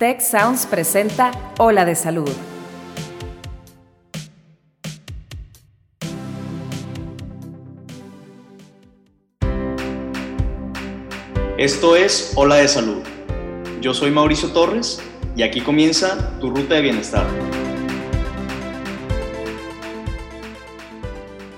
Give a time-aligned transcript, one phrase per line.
[0.00, 2.30] Tech Sounds presenta Ola de Salud.
[11.58, 13.02] Esto es Ola de Salud.
[13.82, 15.02] Yo soy Mauricio Torres
[15.36, 17.26] y aquí comienza tu ruta de bienestar.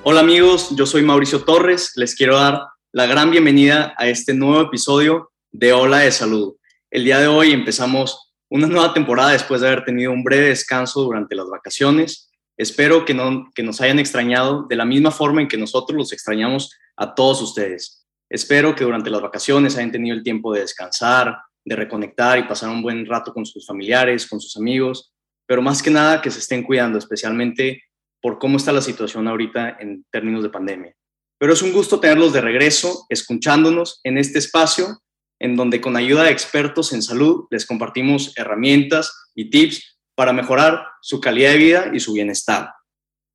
[0.02, 1.92] Hola amigos, yo soy Mauricio Torres.
[1.94, 6.56] Les quiero dar la gran bienvenida a este nuevo episodio de Ola de Salud.
[6.90, 11.02] El día de hoy empezamos una nueva temporada después de haber tenido un breve descanso
[11.02, 12.30] durante las vacaciones.
[12.58, 16.12] Espero que, no, que nos hayan extrañado de la misma forma en que nosotros los
[16.12, 18.06] extrañamos a todos ustedes.
[18.28, 21.34] Espero que durante las vacaciones hayan tenido el tiempo de descansar,
[21.64, 25.14] de reconectar y pasar un buen rato con sus familiares, con sus amigos,
[25.46, 27.82] pero más que nada que se estén cuidando, especialmente
[28.20, 30.94] por cómo está la situación ahorita en términos de pandemia.
[31.38, 34.98] Pero es un gusto tenerlos de regreso, escuchándonos en este espacio
[35.42, 40.86] en donde con ayuda de expertos en salud les compartimos herramientas y tips para mejorar
[41.00, 42.70] su calidad de vida y su bienestar.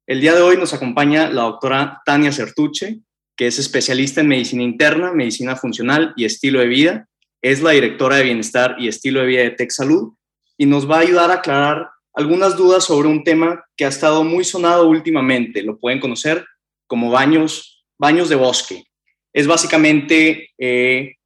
[0.07, 3.01] El día de hoy nos acompaña la doctora Tania Certuche,
[3.35, 7.09] que es especialista en medicina interna, medicina funcional y estilo de vida.
[7.41, 10.13] Es la directora de bienestar y estilo de vida de Tech Salud
[10.57, 14.23] y nos va a ayudar a aclarar algunas dudas sobre un tema que ha estado
[14.23, 15.61] muy sonado últimamente.
[15.61, 16.45] Lo pueden conocer
[16.87, 18.85] como baños, baños de bosque.
[19.33, 21.16] Es básicamente eh,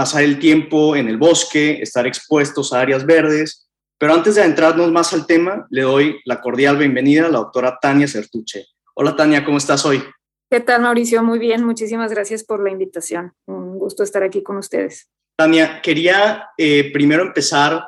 [0.00, 3.68] pasar el tiempo en el bosque, estar expuestos a áreas verdes.
[3.98, 7.78] Pero antes de adentrarnos más al tema, le doy la cordial bienvenida a la doctora
[7.78, 8.64] Tania Certuche.
[8.94, 10.02] Hola Tania, ¿cómo estás hoy?
[10.50, 11.22] ¿Qué tal Mauricio?
[11.22, 13.34] Muy bien, muchísimas gracias por la invitación.
[13.44, 15.10] Un gusto estar aquí con ustedes.
[15.36, 17.84] Tania, quería eh, primero empezar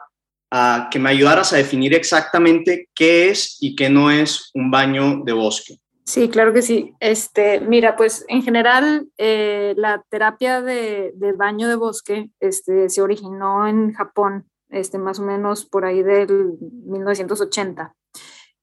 [0.51, 5.23] a que me ayudaras a definir exactamente qué es y qué no es un baño
[5.25, 5.79] de bosque.
[6.05, 6.95] Sí, claro que sí.
[7.01, 13.69] Este, mira, pues en general eh, la terapia de, baño de bosque este, se originó
[13.69, 17.95] en Japón, este, más o menos por ahí del 1980.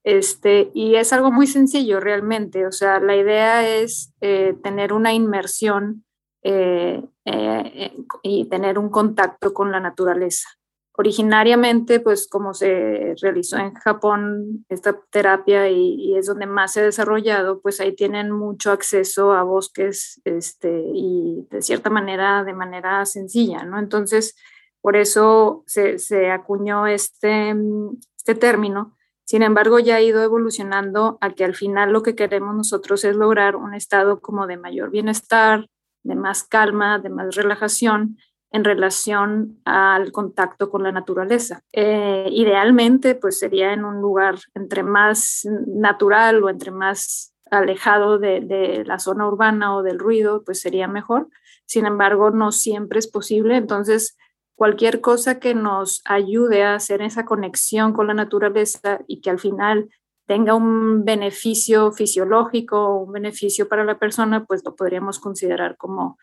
[0.03, 2.65] Este, y es algo muy sencillo realmente.
[2.67, 6.03] O sea, la idea es eh, tener una inmersión
[6.43, 7.03] eh,
[8.23, 10.58] y tener un contacto con la naturaleza.
[10.99, 16.83] Originariamente, pues como se realizó en Japón esta terapia y, es donde más se ha
[16.83, 23.05] desarrollado, pues ahí tienen mucho acceso a bosques este, y de cierta manera, de manera
[23.05, 23.79] sencilla, ¿no?
[23.79, 24.35] Entonces,
[24.81, 27.55] por eso se, se acuñó este,
[28.17, 28.97] este término.
[29.23, 33.15] Sin embargo, ya ha ido evolucionando a que al final lo que queremos nosotros es
[33.15, 35.65] lograr un estado como de mayor bienestar,
[36.03, 38.17] de más calma, de más relajación
[38.51, 41.61] en relación al contacto con la naturaleza.
[41.71, 48.41] Eh, idealmente, pues sería en un lugar entre más natural o entre más alejado de,
[48.41, 51.27] de, la zona urbana o del ruido, pues sería mejor.
[51.65, 53.55] Sin embargo, no siempre es posible.
[53.55, 54.17] Entonces,
[54.55, 59.39] cualquier cosa que nos ayude a hacer esa conexión con la naturaleza y que al
[59.39, 59.89] final
[60.29, 66.19] tenga un beneficio fisiológico un beneficio para la persona, pues lo podríamos considerar como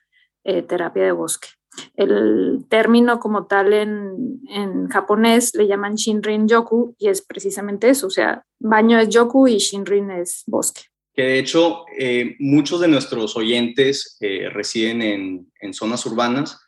[0.46, 1.48] eh, terapia de bosque.
[1.94, 8.06] El término como tal en, en, japonés le llaman Shinrin Yoku y es precisamente eso,
[8.06, 10.82] o sea, baño es Yoku y Shinrin es bosque.
[11.14, 16.58] Que de hecho eh, muchos de nuestros oyentes eh, residen en, en, zonas urbanas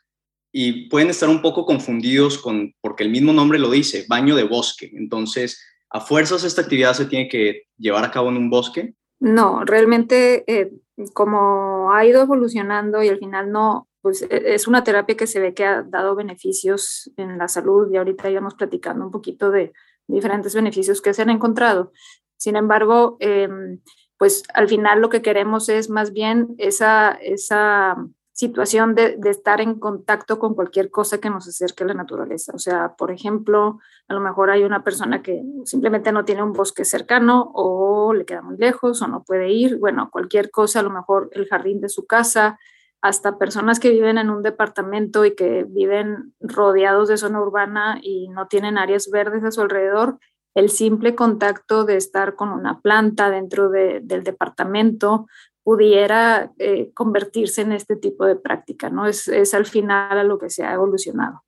[0.51, 4.43] y pueden estar un poco confundidos con, porque el mismo nombre lo dice, baño de
[4.43, 4.91] bosque.
[4.93, 8.93] Entonces, ¿a fuerzas esta actividad se tiene que llevar a cabo en un bosque?
[9.19, 10.71] No, realmente eh,
[11.13, 15.39] como ha ido evolucionando y al final no, pues e, es una terapia que se
[15.39, 19.73] ve que ha dado beneficios en la salud y ahorita íbamos platicando un poquito de
[20.07, 21.91] diferentes beneficios que se han encontrado.
[22.37, 23.81] Sin embargo, em,
[24.17, 27.95] pues al final lo que queremos es más bien esa, esa
[28.39, 32.53] situación de, estar en contacto con cualquier cosa que nos acerque a la naturaleza.
[32.55, 36.53] O sea, por ejemplo, a lo mejor hay una persona que simplemente no tiene un
[36.53, 39.77] bosque cercano o le queda muy lejos o no puede ir.
[39.77, 42.57] Bueno, cualquier cosa, a lo mejor el jardín de su casa,
[43.01, 48.29] hasta personas que viven en un departamento y que viven rodeados de zona urbana y
[48.29, 50.17] no tienen áreas verdes a su alrededor,
[50.55, 55.27] el simple contacto de estar con una planta dentro del departamento
[55.69, 59.05] pudiera eh, convertirse en este tipo de práctica, ¿no?
[59.05, 61.43] Es, es al final a lo que se ha evolucionado.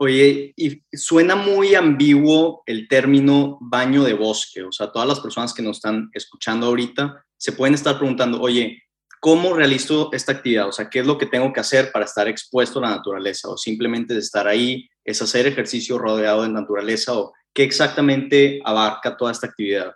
[0.00, 5.54] Oye, y suena muy ambiguo el término baño de bosque, o sea, todas las personas
[5.54, 8.82] que nos están escuchando ahorita se pueden estar preguntando, oye,
[9.20, 10.66] ¿cómo realizo esta actividad?
[10.66, 13.48] O sea, ¿qué es lo que tengo que hacer para estar expuesto a la naturaleza?
[13.48, 17.16] ¿O simplemente de estar ahí es hacer ejercicio rodeado de naturaleza?
[17.16, 19.92] ¿O qué exactamente abarca toda esta actividad?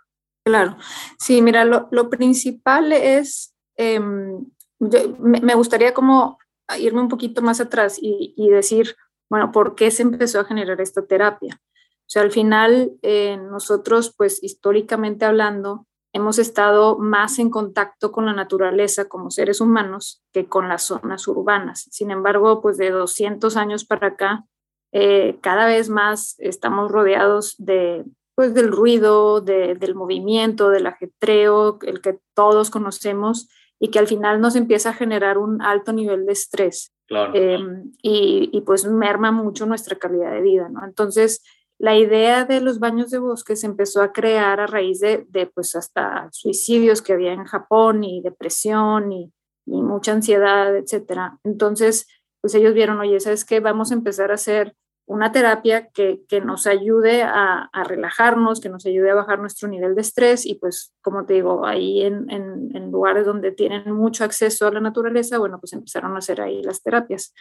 [0.47, 0.77] Claro,
[1.19, 4.45] sí, mira, lo, principal es, em,
[4.79, 6.37] me, gustaría como
[6.79, 8.95] irme un poquito más atrás y, y decir,
[9.29, 11.61] bueno, ¿por qué se empezó a generar esta terapia?
[12.07, 18.25] O sea, al final eh, nosotros, pues históricamente hablando, hemos estado más en contacto con
[18.25, 21.87] la naturaleza como seres humanos que con las zonas urbanas.
[21.91, 24.45] Sin embargo, pues de 200 años para acá,
[24.93, 31.99] eh, cada vez más estamos rodeados de, pues, del ruido, del movimiento, del ajetreo, el
[31.99, 36.33] que todos conocemos y que al final nos empieza a generar un alto nivel de
[36.33, 36.93] estrés.
[37.33, 40.83] Em, y, y, pues merma mucho nuestra calidad de vida, ¿no?
[40.83, 41.41] Entonces,
[41.79, 45.45] la idea de los baños de bosque se empezó a crear a raíz de, de
[45.45, 49.31] pues hasta suicidios que había en Japón y depresión y,
[49.65, 51.39] y mucha ansiedad, etcétera.
[51.43, 52.07] Entonces,
[52.41, 53.59] pues ellos vieron, oye, ¿sabes qué?
[53.59, 54.75] Vamos a empezar a hacer
[55.07, 59.95] una terapia que, que nos ayude a, relajarnos, que nos ayude a bajar nuestro nivel
[59.95, 64.25] de estrés y pues, como te digo, ahí en, en, en, lugares donde tienen mucho
[64.25, 67.33] acceso a la naturaleza, bueno, pues empezaron a hacer ahí las terapias.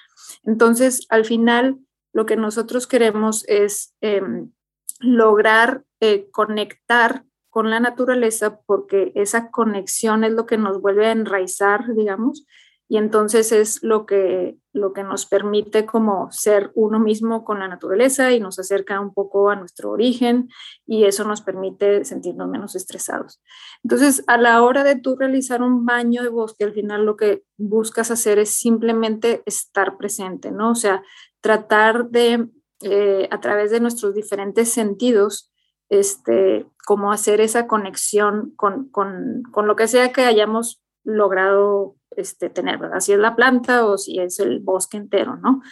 [0.44, 1.78] Entonces, al final,
[2.12, 4.52] lo que nosotros queremos es em,
[5.00, 11.12] lograr eh, conectar con la naturaleza porque esa conexión es lo que nos vuelve a
[11.12, 12.46] enraizar, digamos,
[12.88, 17.66] y entonces es lo que, lo que nos permite como ser uno mismo con la
[17.66, 20.48] naturaleza y nos acerca un poco a nuestro origen
[20.86, 23.42] y eso nos permite sentirnos menos estresados.
[23.82, 27.42] Entonces, a la hora de tú realizar un baño de bosque, al final lo que
[27.56, 30.70] buscas hacer es simplemente estar presente, ¿no?
[30.70, 31.02] O sea,
[31.40, 32.48] tratar de,
[32.82, 35.52] eh, a través de nuestros diferentes sentidos,
[35.88, 42.50] este, cómo hacer esa conexión con, con, con, lo que sea que hayamos logrado este,
[42.50, 43.00] tener, ¿verdad?
[43.00, 45.62] Si es la planta o si es el bosque entero, ¿no?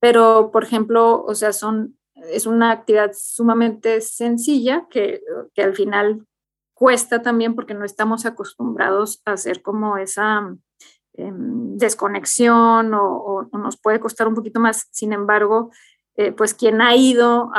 [0.00, 5.22] Pero, por ejemplo, o sea, son, es una actividad sumamente sencilla que,
[5.54, 6.26] que al final
[6.74, 10.56] cuesta también porque no estamos acostumbrados a hacer como esa
[11.14, 14.88] Em, desconexión o, nos puede costar un poquito más.
[14.92, 15.70] Sin embargo,
[16.16, 17.50] eh, pues quien ha ido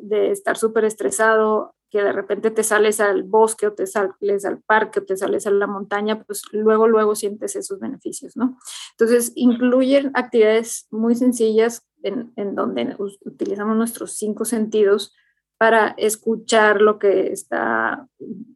[0.00, 4.60] de estar súper estresado, que de repente te sales al bosque o te sales al
[4.62, 8.58] parque o te sales a la montaña, pues luego, luego sientes esos beneficios, ¿no?
[8.98, 15.14] Entonces, incluyen actividades muy sencillas en, en donde utilizamos nuestros cinco sentidos
[15.56, 18.08] para escuchar lo que está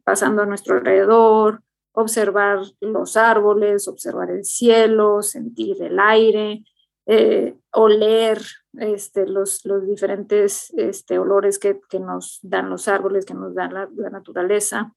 [0.03, 1.61] pasando a nuestro alrededor,
[1.93, 6.65] observar los árboles, observar el cielo, sentir el aire,
[7.05, 8.41] eh, oler
[8.73, 13.89] este, los, los diferentes este, olores que, nos dan los árboles, que nos dan la,
[13.95, 14.93] la, naturaleza,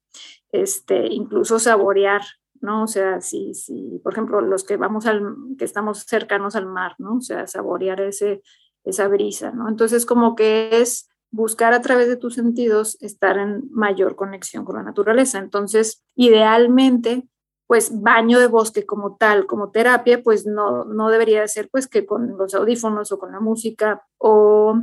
[0.50, 2.22] este, incluso saborear,
[2.60, 2.84] ¿no?
[2.84, 6.94] O sea, si, si, por ejemplo, los que vamos al, que estamos cercanos al mar,
[6.98, 7.16] ¿no?
[7.16, 8.42] O sea, saborear ese,
[8.84, 9.68] esa brisa, ¿no?
[9.68, 14.76] Entonces, como que es buscar a través de tus sentidos estar en mayor conexión con
[14.76, 15.38] la naturaleza.
[15.38, 17.26] Entonces, idealmente,
[17.66, 22.04] pues baño de bosque como tal, como terapia, pues no, no debería ser pues que
[22.04, 24.78] con los audífonos o con la música o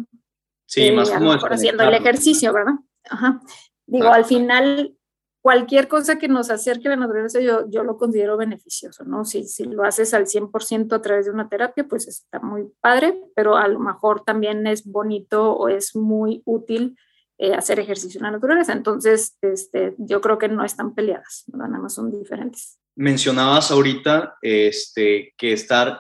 [0.66, 2.76] sí, eh, más como haciendo el ejercicio, ¿verdad?
[3.10, 3.42] Ajá.
[3.86, 4.96] Digo, al final
[5.42, 9.24] cualquier cosa que nos acerque a la naturaleza yo, yo lo considero beneficioso, ¿no?
[9.24, 13.22] Si, si lo haces al 100% a través de una terapia, pues está muy padre,
[13.36, 16.98] pero a lo mejor también es bonito o es muy útil
[17.40, 18.74] eh, hacer ejercicio en la naturaleza.
[18.74, 22.78] Entonces, este, yo creo que no están peleadas, nada más son diferentes.
[22.96, 26.00] Mencionabas ahorita este, que estar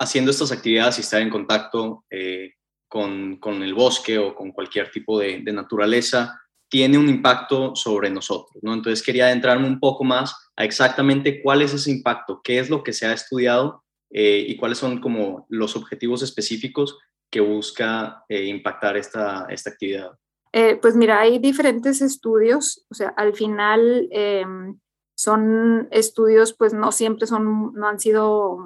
[0.00, 2.54] haciendo estas actividades y estar en contacto eh,
[2.88, 8.10] con, con, el bosque o con cualquier tipo de, de naturaleza tiene un impacto sobre
[8.10, 8.72] nosotros, ¿no?
[8.72, 12.82] Entonces quería adentrarme un poco más a exactamente cuál es ese impacto, qué es lo
[12.82, 16.96] que se ha estudiado eh, y cuáles son como los objetivos específicos
[17.30, 20.12] que busca eh, impactar esta, esta actividad.
[20.52, 24.78] Eh, pues mira, hay diferentes estudios, o sea, al final em,
[25.14, 28.58] son estudios, pues no siempre son, no han sido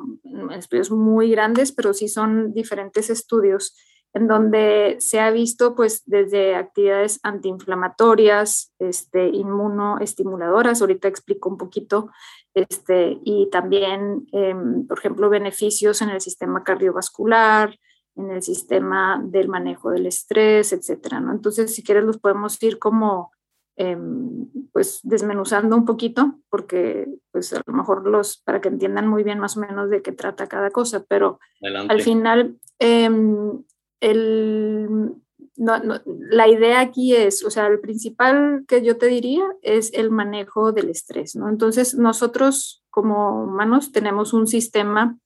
[0.57, 3.76] estudios muy grandes, pero sí son diferentes estudios
[4.14, 12.11] en donde se ha visto pues desde actividades antiinflamatorias, este, inmunoestimuladoras, ahorita explico un poquito,
[12.55, 17.76] este, y también, em, por ejemplo, beneficios en el sistema cardiovascular,
[18.16, 21.33] en el sistema del manejo del estrés, etcétera, ¿no?
[21.33, 23.33] Entonces, si quieres, los podemos ir como,
[23.76, 29.25] em, pues, desmenuzando un poquito, porque, pues, a lo mejor los, para que entiendan muy
[29.25, 33.62] bien más o menos de qué trata cada cosa, pero al final, em,
[34.00, 35.14] el,
[35.56, 40.73] la idea aquí es, o sea, el principal que yo te diría es el manejo
[40.73, 41.49] del estrés, ¿no?
[41.49, 45.18] Entonces, nosotros como humanos tenemos un sistema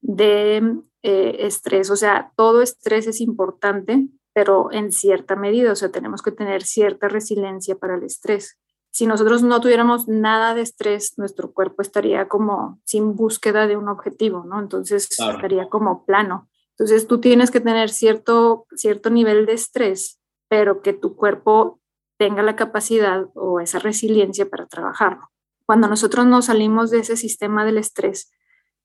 [0.00, 5.90] de eh, estrés, o sea, todo estrés es importante, pero en cierta medida, o sea,
[5.90, 8.58] tenemos que tener cierta resiliencia para el estrés.
[8.90, 13.90] Si nosotros no tuviéramos nada de estrés, nuestro cuerpo estaría como sin búsqueda de un
[13.90, 14.58] objetivo, ¿no?
[14.58, 16.48] Entonces estaría como plano.
[16.70, 21.80] Entonces tú tienes que tener cierto, cierto nivel de estrés, pero que tu cuerpo
[22.16, 25.28] tenga la capacidad o esa resiliencia para trabajarlo.
[25.66, 28.32] Cuando nosotros nos salimos de ese sistema del estrés,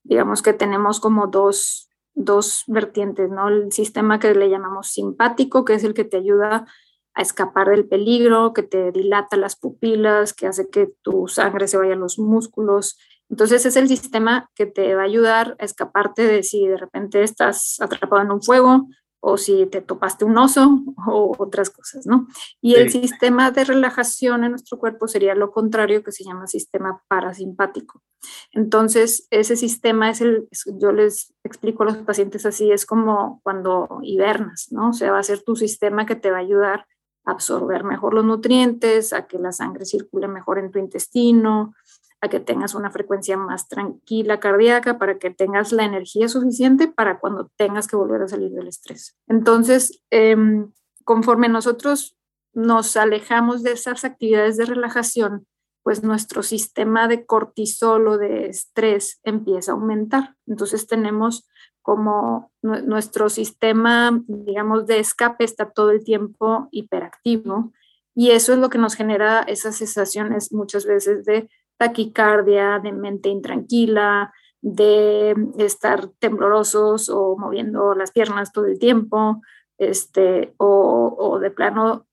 [0.04, 1.89] digamos que tenemos como dos,
[2.20, 3.48] dos vertientes, ¿no?
[3.48, 6.66] El sistema que le llamamos simpático, que es el que te ayuda
[7.14, 11.78] a escapar del peligro, que te dilata las pupilas, que hace que tu sangre se
[11.78, 12.98] vaya a los músculos.
[13.30, 17.24] Entonces es el sistema que te va a ayudar a escaparte de si de repente
[17.24, 18.88] estás atrapado en un fuego
[19.22, 22.28] o si te topaste un oso o otras cosas, ¿no?
[22.62, 27.04] Y el sistema de relajación en nuestro cuerpo sería lo contrario, que se llama sistema
[27.08, 28.02] parasimpático.
[28.52, 30.48] Entonces, ese sistema es el,
[30.80, 34.90] yo les explico a los pacientes así, es como cuando hibernas, ¿no?
[34.90, 36.86] O sea, va a ser tu sistema que te va a ayudar
[37.26, 41.74] a absorber mejor los nutrientes, a que la sangre circule mejor en tu intestino,
[42.22, 47.20] a que tengas una frecuencia más tranquila cardíaca, para que tengas la energía suficiente para
[47.20, 49.18] cuando tengas que volver a salir del estrés.
[49.28, 50.72] Entonces, em,
[51.06, 52.18] conforme nosotros
[52.54, 55.48] nos alejamos de esas actividades de relajación,
[55.84, 60.36] pues nuestro sistema de cortisol o de estrés empieza a aumentar.
[60.46, 61.48] Entonces tenemos
[61.82, 67.72] como nuestro sistema, digamos, de escape está todo el tiempo hiperactivo
[68.14, 71.50] y eso es lo que nos genera esas sensaciones muchas veces de
[71.80, 74.32] taquicardia, de mente intranquila,
[74.62, 79.42] de estar temblorosos o moviendo las piernas todo el tiempo,
[79.78, 82.06] este, o, de plano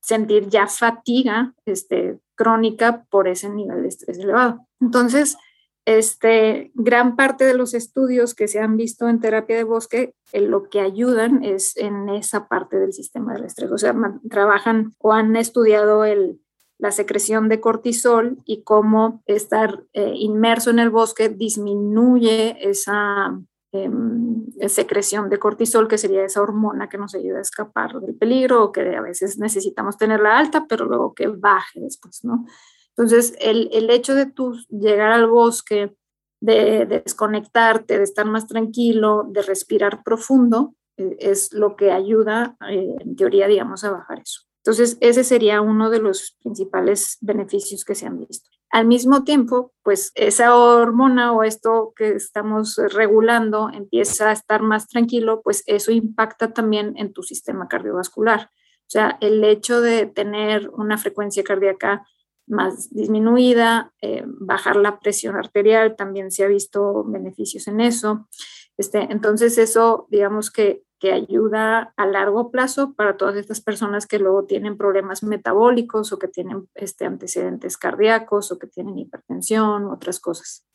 [0.00, 4.66] sentir ya fatiga este, crónica por ese nivel de estrés elevado.
[4.80, 5.36] Entonces,
[5.84, 10.68] este, gran parte de los estudios que se han visto en terapia de bosque, lo
[10.68, 13.70] que ayudan es en esa parte del sistema del estrés.
[13.70, 13.94] O sea,
[14.30, 16.40] trabajan o han estudiado el,
[16.78, 23.38] la secreción de cortisol y cómo estar eh, inmerso en el bosque disminuye esa
[23.72, 28.64] em, secreción de cortisol, que sería esa hormona que nos ayuda a escapar del peligro
[28.64, 32.46] o que a veces necesitamos tenerla alta, pero luego que baje después, ¿no?
[32.90, 35.94] Entonces, el, el hecho de tú llegar al bosque,
[36.40, 42.94] de, desconectarte, de estar más tranquilo, de respirar profundo, eh, es lo que ayuda, eh,
[43.00, 44.45] en teoría, digamos, a bajar eso.
[44.66, 48.50] Entonces, ese sería uno de los principales beneficios que se han visto.
[48.68, 54.88] Al mismo tiempo, pues esa hormona o esto que estamos regulando empieza a estar más
[54.88, 58.50] tranquilo, pues eso impacta también en tu sistema cardiovascular.
[58.50, 62.04] O sea, el hecho de tener una frecuencia cardíaca
[62.48, 68.28] más disminuida, eh, bajar la presión arterial, también se ha visto beneficios en eso.
[68.76, 74.18] Este, entonces eso, digamos que que ayuda a largo plazo para todas estas personas que
[74.18, 80.20] luego tienen problemas metabólicos o que tienen este, antecedentes cardíacos o que tienen hipertensión, otras
[80.20, 80.66] cosas.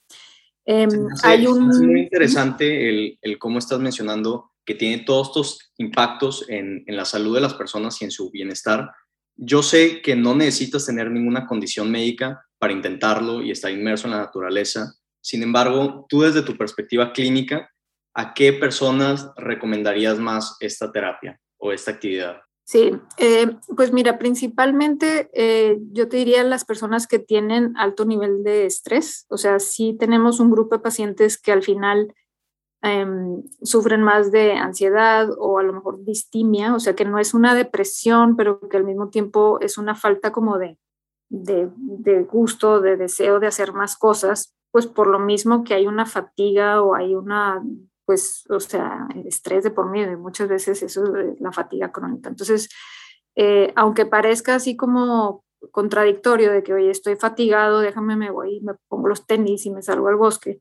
[0.65, 1.69] Em, hay un...
[1.71, 6.95] Es muy interesante el, el, cómo estás mencionando que tiene todos estos impactos en, en
[6.95, 8.91] la salud de las personas y en su bienestar.
[9.35, 14.11] Yo sé que no necesitas tener ninguna condición médica para intentarlo y estar inmerso en
[14.11, 14.93] la naturaleza.
[15.19, 17.71] Sin embargo, tú desde tu perspectiva clínica,
[18.13, 22.41] ¿a qué personas recomendarías más esta terapia o esta actividad?
[22.63, 28.43] Sí, eh, pues mira, principalmente eh, yo te diría las personas que tienen alto nivel
[28.43, 32.13] de estrés, o sea, si tenemos un grupo de pacientes que al final
[32.81, 37.33] em, sufren más de ansiedad o a lo mejor distimia, o sea, que no es
[37.33, 40.77] una depresión, pero que al mismo tiempo es una falta como de,
[41.29, 45.87] de, de gusto, de deseo de hacer más cosas, pues por lo mismo que hay
[45.87, 47.61] una fatiga o hay una
[48.11, 51.93] pues, o sea, el estrés de por medio y muchas veces eso es la fatiga
[51.93, 52.27] crónica.
[52.27, 52.67] Entonces,
[53.37, 58.73] eh, aunque parezca así como contradictorio de que, oye, estoy fatigado, déjame, me voy, me
[58.89, 60.59] pongo los tenis y me salgo al bosque,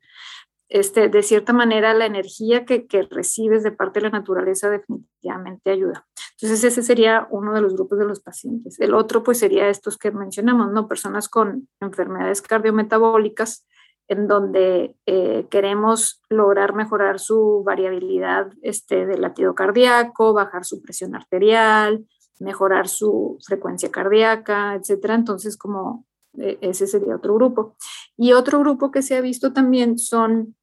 [0.69, 5.73] este, de cierta manera la energía que, que, recibes de parte de la naturaleza definitivamente
[5.73, 6.07] ayuda.
[6.41, 8.79] Entonces ese sería uno de los grupos de los pacientes.
[8.79, 10.87] El otro pues sería estos que mencionamos, ¿no?
[10.87, 13.67] Personas con enfermedades cardiometabólicas
[14.11, 21.15] en donde eh, queremos lograr mejorar su variabilidad este, del latido cardíaco, bajar su presión
[21.15, 22.05] arterial,
[22.41, 25.15] mejorar su frecuencia cardíaca, etcétera.
[25.15, 27.77] Entonces, como eh, ese sería otro grupo.
[28.17, 30.57] Y otro grupo que se ha visto también son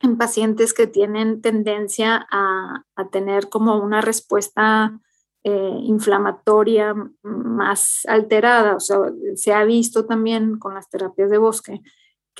[0.00, 5.00] en pacientes que tienen tendencia a, tener como una respuesta
[5.42, 8.76] eh, inflamatoria más alterada.
[8.76, 8.98] O sea,
[9.36, 11.80] se ha visto también con las terapias de bosque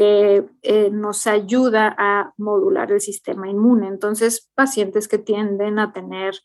[0.00, 3.86] que eh, nos ayuda a modular el sistema inmune.
[3.86, 6.36] Entonces, pacientes que tienden a tener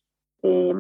[0.44, 0.74] eh,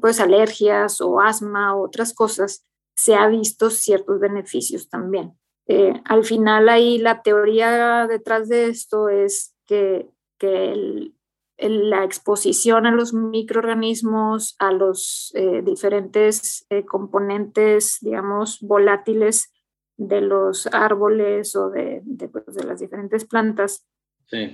[0.00, 5.38] pues alergias o asma o otras cosas, se ha visto ciertos beneficios también.
[5.68, 10.10] Eh, al final ahí la teoría detrás de esto es que,
[10.40, 11.12] que
[11.60, 15.32] la exposición a los microorganismos, a los
[15.62, 19.52] diferentes componentes, digamos, volátiles
[19.98, 23.84] de los árboles o de, de, pues, de las diferentes plantas,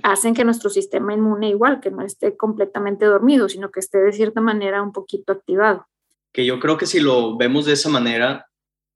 [0.03, 4.13] hacen que nuestro sistema inmune igual, que no esté completamente dormido, sino que esté de
[4.13, 5.85] cierta manera un poquito activado.
[6.31, 8.47] Que yo creo que si lo vemos de esa manera,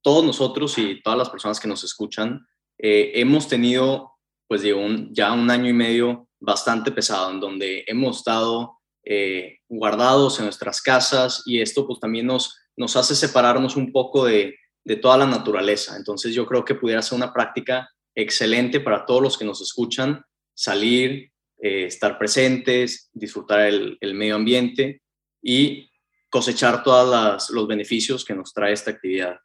[0.02, 2.46] todos nosotros y todas las personas que nos escuchan,
[2.78, 4.14] eh, hemos tenido
[4.48, 10.40] pues un, ya un año y medio bastante pesado, en donde hemos estado eh, guardados
[10.40, 14.96] en nuestras casas y esto pues también nos, nos hace separarnos un poco de, de
[14.96, 15.96] toda la naturaleza.
[15.96, 20.24] Entonces yo creo que pudiera ser una práctica excelente para todos los que nos escuchan,
[20.54, 21.32] salir,
[21.62, 25.02] eh, estar presentes, disfrutar el, el, medio ambiente
[25.42, 25.90] y
[26.30, 29.38] cosechar todos los beneficios que nos trae esta actividad.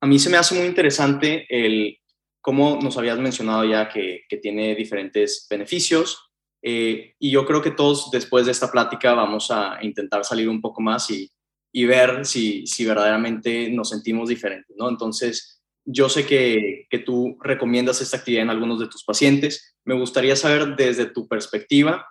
[0.00, 1.98] A mí se me hace muy interesante el
[2.44, 6.30] cómo nos habías mencionado ya que, tiene diferentes beneficios
[6.62, 10.60] eh, y yo creo que todos después de esta plática vamos a intentar salir un
[10.60, 11.30] poco más y,
[11.76, 14.88] y ver si, si, verdaderamente nos sentimos diferentes, ¿no?
[14.88, 19.76] Entonces, yo sé que, que, tú recomiendas esta actividad en algunos de tus pacientes.
[19.84, 22.06] Me gustaría saber desde tu perspectiva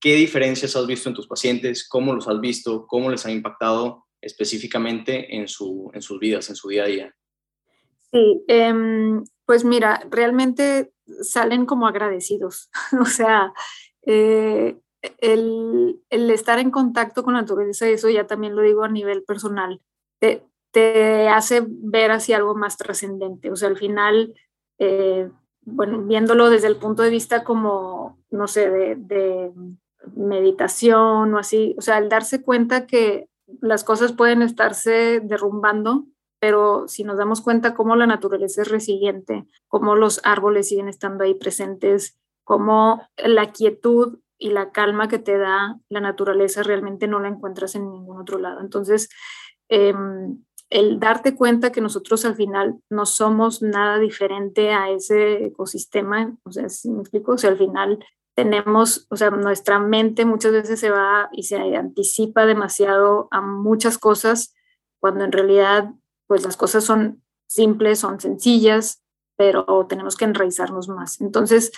[0.00, 4.06] qué diferencias has visto en tus pacientes, cómo los has visto, cómo les ha impactado
[4.20, 7.16] específicamente en, su, en sus vidas, en su día a día.
[8.10, 8.74] Sí, eh,
[9.44, 12.70] pues mira, realmente salen como agradecidos.
[13.00, 13.52] o sea,
[14.04, 14.76] eh,
[15.18, 19.80] el, estar en contacto con la naturaleza, eso ya también lo digo a nivel personal,
[20.20, 23.50] te, hace ver hacia algo más trascendente.
[23.50, 24.34] O sea, al final,
[24.78, 25.30] eh,
[25.62, 29.52] bueno, viéndolo desde el punto de vista como, no sé, de,
[30.14, 33.28] meditación o así, o sea, al darse cuenta que
[33.60, 36.04] las cosas pueden estarse derrumbando,
[36.38, 41.24] pero si nos damos cuenta cómo la naturaleza es resiliente, cómo los árboles siguen estando
[41.24, 47.20] ahí presentes, cómo la quietud y la calma que te da la naturaleza realmente no
[47.20, 48.60] la encuentras en ningún otro lado.
[48.60, 49.08] Entonces,
[49.68, 50.38] em,
[50.70, 56.52] el darte cuenta que nosotros al final no somos nada diferente a ese ecosistema, o
[56.52, 60.78] sea, si me explico, o sea, al final tenemos, o sea, nuestra mente muchas veces
[60.78, 64.54] se va y se anticipa demasiado a muchas cosas,
[65.00, 65.90] cuando en realidad,
[66.26, 69.02] pues las cosas son simples, son sencillas,
[69.36, 71.20] pero tenemos que enraizarnos más.
[71.20, 71.72] Entonces,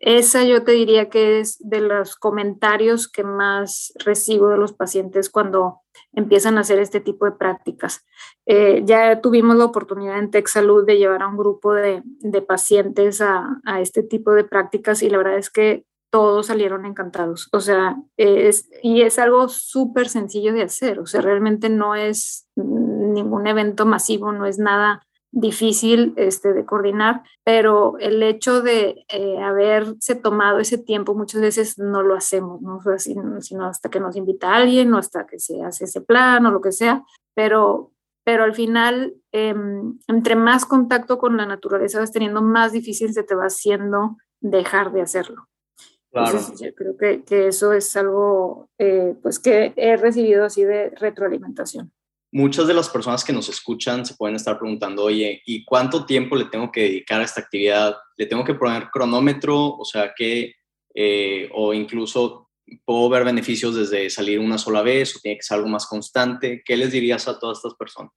[0.00, 5.28] esa yo te diría que es de los comentarios que más recibo de los pacientes
[5.28, 5.82] cuando
[6.14, 8.06] empiezan a hacer este tipo de prácticas.
[8.46, 12.02] Eh, ya tuvimos la oportunidad en TechSalud de llevar a un grupo de,
[12.48, 17.48] pacientes a, este tipo de prácticas y la verdad es que todos salieron encantados.
[17.52, 20.98] O sea, es, y es algo súper sencillo de hacer.
[20.98, 27.22] O sea, realmente no es ningún evento masivo, no es nada difícil este, de coordinar,
[27.44, 32.80] pero el hecho de eh, haberse tomado ese tiempo muchas veces no lo hacemos, ¿no?
[32.98, 36.60] sino hasta que nos invita alguien o hasta que se hace ese plan o lo
[36.60, 37.92] que sea, pero,
[38.24, 43.22] pero al final, em, entre más contacto con la naturaleza vas teniendo, más difícil se
[43.22, 45.46] te va haciendo dejar de hacerlo.
[46.12, 50.90] Entonces, yo creo que, que eso es algo eh, pues que he recibido así de
[50.90, 51.92] retroalimentación
[52.32, 56.36] muchas de las personas que nos escuchan se pueden estar preguntando, oye, ¿y cuánto tiempo
[56.36, 57.96] le tengo que dedicar a esta actividad?
[58.16, 59.76] ¿Le tengo que poner cronómetro?
[59.76, 60.54] O sea, que,
[60.94, 62.50] eh, o incluso
[62.84, 66.62] puedo ver beneficios desde salir una sola vez o tiene que ser algo más constante.
[66.64, 68.12] ¿Qué les dirías a todas estas personas?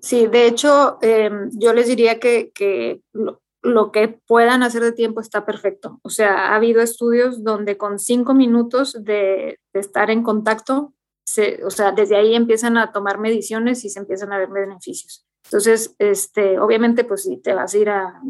[0.00, 5.20] Sí, de hecho, em, yo les diría que, que lo, que puedan hacer de tiempo
[5.20, 5.98] está perfecto.
[6.02, 10.94] O sea, ha habido estudios donde con cinco minutos de estar en contacto
[11.64, 15.26] o sea, desde ahí empiezan a tomar mediciones y se empiezan a ver beneficios.
[15.44, 18.20] Entonces, este, obviamente, pues si te vas a ir a,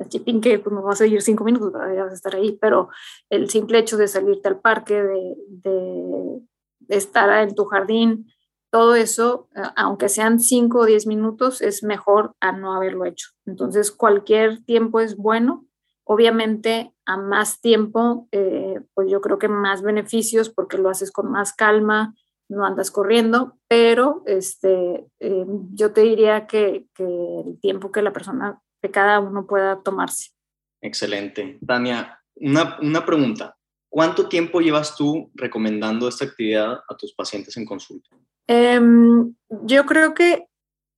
[0.00, 2.88] a Chipinque, pues no vas a ir cinco minutos, vas a estar ahí, pero
[3.30, 6.40] el simple hecho de salirte al parque, de, de,
[6.80, 8.26] de estar en tu jardín,
[8.70, 13.28] todo eso, aunque sean cinco o diez minutos, es mejor a no haberlo hecho.
[13.44, 15.66] Entonces, cualquier tiempo es bueno.
[16.04, 21.30] Obviamente, a más tiempo, eh, pues yo creo que más beneficios porque lo haces con
[21.30, 22.14] más calma,
[22.52, 28.60] no andas corriendo, pero este, eh, yo te diría que, el tiempo que la persona,
[28.82, 30.30] que cada uno pueda tomarse.
[30.82, 31.58] Excelente.
[31.66, 33.56] Tania, una, una pregunta.
[33.88, 38.08] ¿Cuánto tiempo llevas tú recomendando esta actividad a tus pacientes en consulta?
[38.46, 39.34] Em,
[39.64, 40.46] yo creo que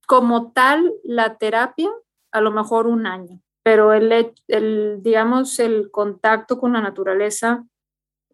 [0.07, 1.91] como tal, la terapia,
[2.33, 7.65] a lo mejor un año, pero el, el digamos, el contacto con la naturaleza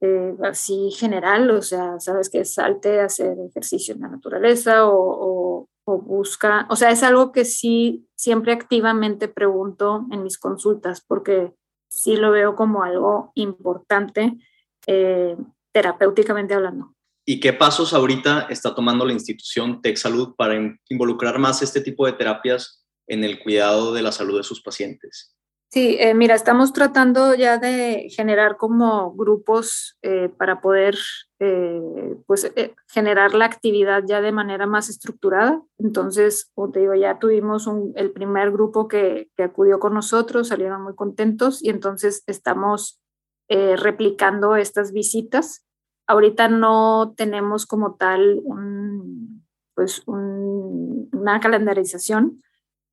[0.00, 5.66] eh, así general, o sea, sabes que salte a hacer ejercicio en la naturaleza o,
[5.84, 11.52] o, busca, o sea, es algo que sí siempre activamente pregunto en mis consultas porque
[11.90, 14.38] sí lo veo como algo importante.
[14.86, 15.36] Eh,
[15.72, 16.94] terapéuticamente hablando.
[17.26, 19.98] ¿Y qué pasos ahorita está tomando la institución Tech
[20.36, 20.54] para
[20.88, 25.36] involucrar más este tipo de terapias en el cuidado de la salud de sus pacientes?
[25.72, 30.96] Sí, eh, mira, estamos tratando ya de generar como grupos eh, para poder
[31.38, 32.52] eh, pues,
[32.88, 35.62] generar la actividad ya de manera más estructurada.
[35.78, 40.82] Entonces, como te digo, ya tuvimos el primer grupo que, que, acudió con nosotros, salieron
[40.82, 43.00] muy contentos y entonces estamos
[43.48, 45.64] replicando estas visitas.
[46.06, 52.40] Ahorita no tenemos como tal un, pues una calendarización,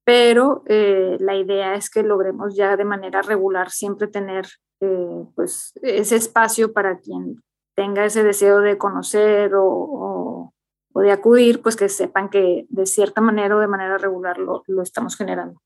[0.07, 4.47] pero eh, la idea es que logremos ya de manera regular siempre tener
[4.79, 7.43] eh, pues ese espacio para quien
[7.75, 10.53] tenga ese deseo de conocer o,
[10.95, 14.81] de acudir, pues que sepan que de cierta manera o de manera regular lo, lo
[14.81, 15.61] estamos generando.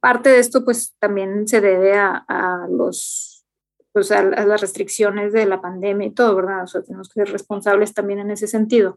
[0.00, 3.44] Parte de esto pues también se debe a, a los
[3.92, 6.62] pues a, las restricciones de la pandemia y todo, ¿verdad?
[6.64, 8.96] O sea, tenemos que ser responsables también en ese sentido.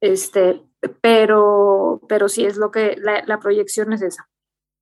[0.00, 0.60] Este,
[1.00, 4.28] pero, pero sí es lo que la, proyección es esa.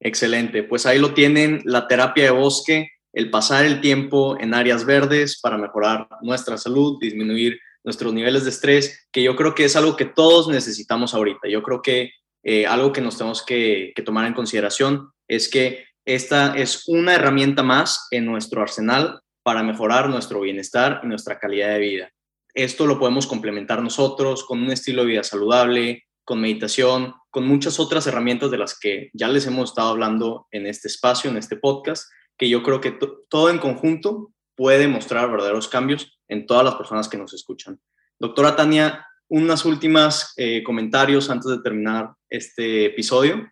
[0.00, 4.84] Excelente, pues ahí lo tienen, la terapia de bosque, el pasar el tiempo en áreas
[4.84, 9.76] verdes para mejorar nuestra salud, disminuir nuestros niveles de estrés, que yo creo que es
[9.76, 11.48] algo que todos necesitamos ahorita.
[11.48, 15.84] Yo creo que eh, algo que nos tenemos que, que, tomar en consideración es que
[16.04, 21.68] esta es una herramienta más en nuestro arsenal para mejorar nuestro bienestar y nuestra calidad
[21.70, 22.12] de vida.
[22.54, 27.80] Esto lo podemos complementar nosotros con un estilo de vida saludable, con meditación, con muchas
[27.80, 31.56] otras herramientas de las que ya les hemos estado hablando en este espacio, en este
[31.56, 32.96] podcast, que yo creo que
[33.28, 37.80] todo en conjunto puede mostrar verdaderos cambios en todas las personas que nos escuchan.
[38.18, 43.50] Doctora Tania, unas últimas eh, comentarios antes de terminar este episodio.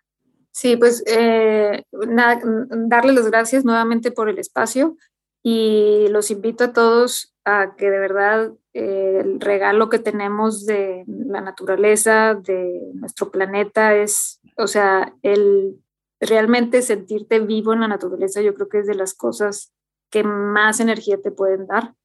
[0.51, 4.95] Sí, pues eh, darle las gracias nuevamente por el espacio
[5.41, 11.41] y los invito a todos a que de verdad el regalo que tenemos de la
[11.41, 15.77] naturaleza, de nuestro planeta, es, o sea, el
[16.19, 19.73] realmente sentirte vivo en la naturaleza, yo creo que es de las cosas
[20.09, 21.95] que más energía te pueden dar.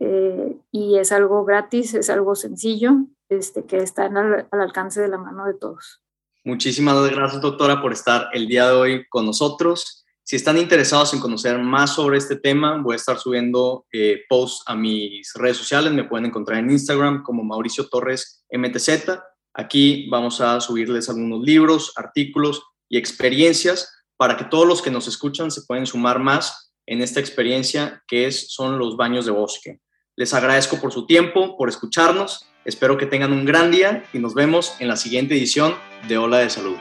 [0.00, 2.92] Eh, y es algo gratis, es algo sencillo,
[3.28, 6.02] este, que está al alcance de la mano de todos.
[6.44, 10.01] Muchísimas gracias, doctora, por estar el día de hoy con nosotros.
[10.24, 14.62] Si están interesados en conocer más sobre este tema, voy a estar subiendo eh, posts
[14.66, 15.92] a mis redes sociales.
[15.92, 19.18] Me pueden encontrar en Instagram como Mauricio Torres MTZ.
[19.52, 25.08] Aquí vamos a subirles algunos libros, artículos y experiencias para que todos los que nos
[25.08, 29.80] escuchan se pueden sumar más en esta experiencia que es, son los baños de bosque.
[30.14, 32.46] Les agradezco por su tiempo, por escucharnos.
[32.64, 35.74] Espero que tengan un gran día y nos vemos en la siguiente edición
[36.06, 36.76] de Ola de Salud.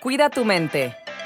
[0.00, 0.96] Cuida tu mente.